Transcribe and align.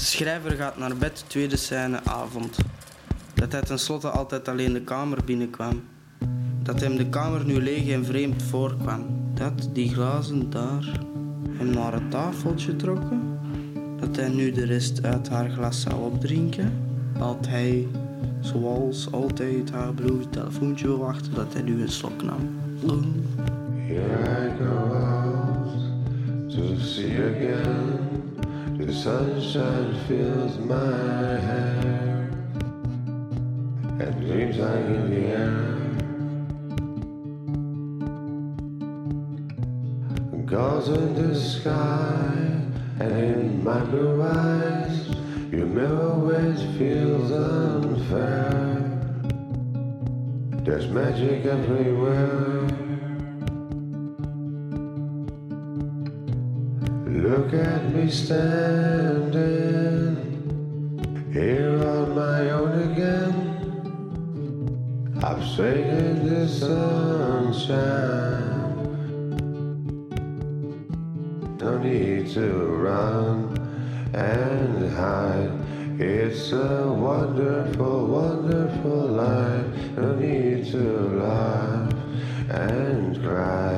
De 0.00 0.06
schrijver 0.06 0.50
gaat 0.50 0.78
naar 0.78 0.96
bed, 0.96 1.24
tweede 1.26 1.56
scène, 1.56 2.00
avond. 2.04 2.56
Dat 3.34 3.52
hij 3.52 3.60
tenslotte 3.60 4.08
altijd 4.08 4.48
alleen 4.48 4.72
de 4.72 4.80
kamer 4.80 5.18
binnenkwam. 5.24 5.82
Dat 6.62 6.80
hem 6.80 6.96
de 6.96 7.08
kamer 7.08 7.44
nu 7.44 7.62
leeg 7.62 7.88
en 7.88 8.04
vreemd 8.04 8.42
voorkwam. 8.42 9.06
Dat 9.34 9.68
die 9.72 9.88
glazen 9.92 10.50
daar 10.50 11.00
hem 11.50 11.70
naar 11.70 11.92
het 11.92 12.10
tafeltje 12.10 12.76
trokken. 12.76 13.38
Dat 14.00 14.16
hij 14.16 14.28
nu 14.28 14.50
de 14.50 14.64
rest 14.64 15.04
uit 15.04 15.28
haar 15.28 15.50
glas 15.50 15.80
zou 15.80 15.94
opdrinken. 15.94 16.72
Dat 17.18 17.46
hij, 17.48 17.88
zoals 18.40 19.12
altijd, 19.12 19.70
haar 19.70 19.94
beloofde 19.94 20.28
telefoontje 20.30 20.86
wil 20.86 20.98
wachten. 20.98 21.34
Dat 21.34 21.52
hij 21.52 21.62
nu 21.62 21.82
een 21.82 21.92
slok 21.92 22.22
nam. 22.22 22.58
Here 23.86 24.46
I 24.46 24.64
go 24.64 24.94
out 24.94 25.80
to 26.48 26.78
see 26.78 27.10
again. 27.10 28.29
The 28.80 28.94
sunshine 28.94 29.94
fills 30.08 30.58
my 30.58 31.38
hair, 31.38 32.30
and 34.00 34.20
dreams 34.20 34.58
are 34.58 34.78
in 34.78 35.10
the 35.10 35.26
air. 35.26 35.76
Goes 40.46 40.88
in 40.88 41.14
the 41.14 41.34
sky, 41.38 42.32
and 42.98 43.12
in 43.12 43.62
my 43.62 43.80
blue 43.84 44.22
eyes, 44.22 45.08
your 45.52 45.66
mirror 45.66 46.12
always 46.12 46.62
feels 46.78 47.30
unfair. 47.30 48.80
There's 50.64 50.88
magic 50.88 51.44
everywhere. 51.44 52.89
Look 57.20 57.52
at 57.52 57.92
me 57.92 58.08
standing 58.10 59.36
here 61.30 61.76
on 61.86 62.14
my 62.14 62.48
own 62.48 62.92
again. 62.92 63.34
I've 65.22 65.44
in 65.60 66.26
the 66.26 66.48
sunshine. 66.48 67.76
No 71.58 71.76
need 71.76 72.30
to 72.30 72.46
run 72.86 73.54
and 74.14 74.90
hide. 74.96 75.52
It's 76.00 76.52
a 76.52 76.86
wonderful, 76.90 78.06
wonderful 78.06 79.08
life. 79.08 79.66
No 79.94 80.14
need 80.14 80.64
to 80.72 80.82
laugh 81.22 81.92
and 82.48 83.22
cry. 83.22 83.69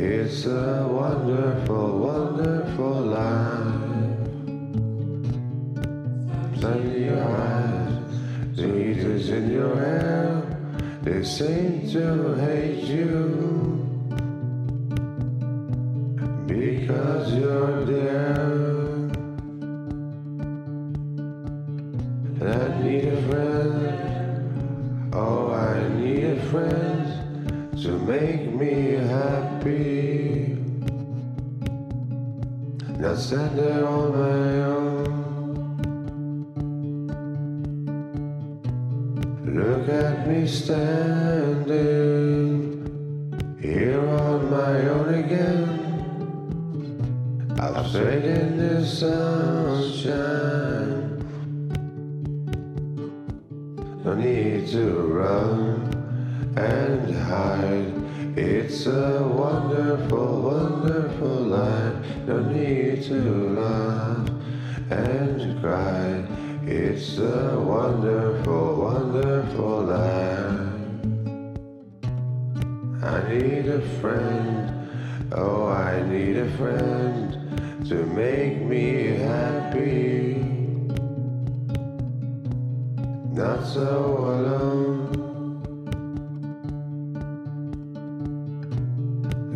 It's 0.00 0.46
a 0.46 0.86
wonderful, 0.88 1.98
wonderful 1.98 3.00
life. 3.00 4.28
Sun 6.60 7.02
your 7.02 7.20
eyes, 7.20 8.54
Jesus 8.54 9.30
in 9.30 9.50
your 9.50 9.74
hair. 9.74 10.40
They 11.02 11.24
seem 11.24 11.90
to 11.90 12.34
hate 12.36 12.84
you 12.84 13.26
because 16.46 17.34
you're 17.34 17.84
there. 17.84 18.36
And 22.38 22.48
I 22.48 22.82
need 22.84 23.04
a 23.04 23.22
friend. 23.28 25.10
Oh, 25.12 25.50
I 25.50 25.88
need 25.98 26.22
a 26.22 26.40
friend 26.50 27.27
to 27.82 27.90
make 27.98 28.52
me 28.54 28.94
happy. 28.94 30.56
Not 32.98 33.18
stand 33.18 33.56
there 33.56 33.86
on 33.86 34.12
my 34.12 34.62
own. 34.66 35.04
Look 39.46 39.88
at 39.88 40.26
me 40.26 40.46
standing 40.48 41.76
here 43.62 44.00
on 44.00 44.50
my 44.50 44.88
own 44.88 45.14
again. 45.14 45.68
I'm 47.60 47.88
straight 47.88 48.24
in 48.24 48.56
the 48.56 48.84
sunshine. 48.84 50.18
No 54.04 54.14
need 54.14 54.66
to 54.68 54.90
run 55.06 55.97
and 56.58 57.14
hide. 57.14 57.94
It's 58.36 58.86
a 58.86 59.22
wonderful, 59.22 60.42
wonderful 60.42 61.36
life. 61.58 61.94
No 62.26 62.40
need 62.40 63.04
to 63.04 63.20
laugh 63.60 64.28
and 64.90 65.60
cry. 65.60 66.26
It's 66.66 67.18
a 67.18 67.58
wonderful, 67.60 68.76
wonderful 68.76 69.82
life. 69.82 70.68
I 73.04 73.32
need 73.32 73.68
a 73.68 73.80
friend. 74.00 74.88
Oh, 75.32 75.68
I 75.68 76.02
need 76.08 76.36
a 76.38 76.50
friend 76.56 77.86
to 77.88 77.94
make 78.06 78.62
me 78.62 79.16
happy. 79.16 80.34
Not 83.30 83.64
so 83.64 84.37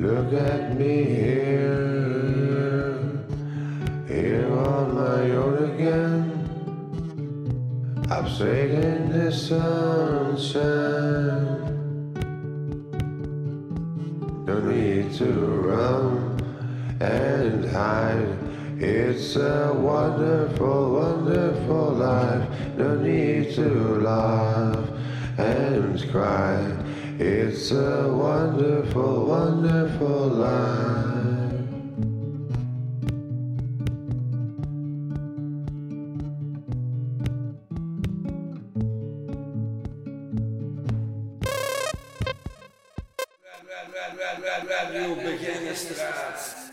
Look 0.00 0.34
at 0.34 0.76
me 0.76 1.04
here, 1.04 2.98
here 4.06 4.52
on 4.52 4.94
my 4.94 5.30
own 5.30 5.70
again. 5.72 6.46
I'm 8.10 8.26
in 8.26 9.10
the 9.10 9.32
sunshine. 9.32 10.52
No 14.44 14.60
need 14.60 15.14
to 15.14 15.32
run 15.64 16.36
and 17.00 17.64
hide. 17.64 18.38
It's 18.78 19.34
a 19.36 19.72
wonderful, 19.74 20.92
wonderful 20.92 21.92
life. 21.94 22.46
No 22.76 22.96
need 22.96 23.54
to 23.54 23.98
laugh 24.00 24.90
and 25.38 26.10
cry. 26.12 26.76
It's 27.48 27.70
a 27.70 28.12
wonderful, 28.12 29.26
wonderful 29.26 30.26
life. 30.30 30.96
Is 45.76 45.88
de 45.88 45.94
straat. 45.94 46.65